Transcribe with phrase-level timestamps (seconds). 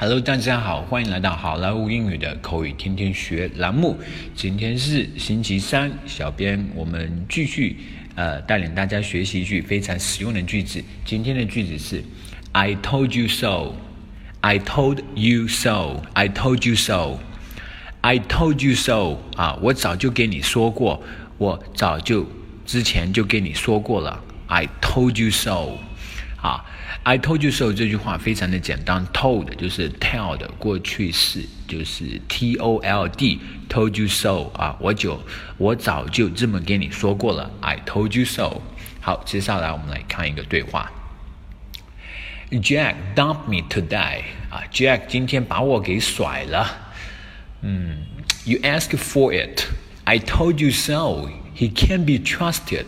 [0.00, 3.98] Hello，大家好，欢迎来到好莱坞英语的口语天天学栏目。
[4.34, 7.76] 今天是星期三，小编我们继续
[8.14, 10.82] 呃带领大家学习一句非常实用的句子。
[11.04, 12.02] 今天的句子是
[12.52, 13.74] I told you so.
[14.40, 16.00] I told you so.
[16.14, 17.18] I told you so.
[18.00, 19.18] I told you so.
[19.36, 21.02] 啊，我早就跟你说过，
[21.36, 22.26] 我早就
[22.64, 24.24] 之前就跟你说过了。
[24.46, 25.76] I told you so.
[26.41, 26.63] 啊，
[27.03, 35.19] I told you so 这句话非常的简单，told 就是 tell 的过去式，就是 T O L D，told you so 啊，我就
[35.57, 38.61] 我早就这么跟你说过了，I told you so。
[39.01, 40.91] 好，接下来我们来看一个对话。
[42.51, 46.93] Jack dumped me today 啊，Jack 今天把我给甩了。
[47.61, 48.05] 嗯，
[48.45, 49.63] You asked for it.
[50.03, 51.29] I told you so.
[51.55, 52.85] He can't be trusted.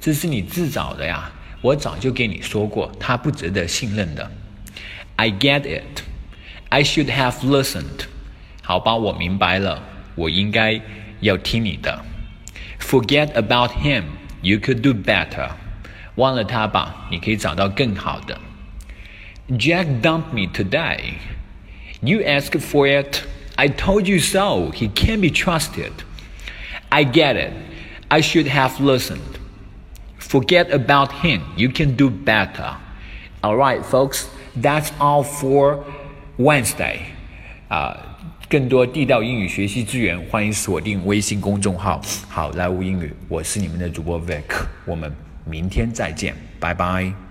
[0.00, 1.32] 这是你自找的呀。
[1.60, 4.30] 我早就跟你说过，他不值得信任的。
[5.16, 6.02] I get it.
[6.68, 8.06] I should have listened.
[8.62, 9.82] 好吧，我明白了，
[10.14, 10.80] 我应该
[11.20, 12.04] 要听你的。
[12.80, 14.04] Forget about him.
[14.40, 15.50] You could do better.
[16.16, 18.38] 忘了他吧，你可以找到更好的。
[19.50, 21.14] Jack dumped me today.
[22.00, 23.20] You asked for it.
[23.56, 24.72] I told you so.
[24.72, 25.92] He can't be trusted.
[26.88, 27.52] I get it.
[28.08, 29.35] I should have listened.
[30.26, 31.40] Forget about him.
[31.56, 32.76] You can do better.
[33.40, 34.24] All right, folks.
[34.60, 35.80] That's all for
[36.38, 36.98] Wednesday.
[37.68, 43.12] 啊、uh,，更多地道英语学习资源，欢迎锁定微信公众号“好莱坞英语”。
[43.28, 44.42] 我是你们的主播 Vic。
[44.84, 45.12] 我们
[45.44, 47.25] 明天再见，拜拜。